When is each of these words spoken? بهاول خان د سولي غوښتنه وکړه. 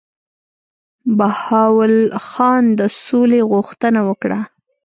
بهاول 1.17 1.93
خان 2.27 2.63
د 2.79 2.81
سولي 3.03 3.41
غوښتنه 3.51 3.99
وکړه. 4.09 4.39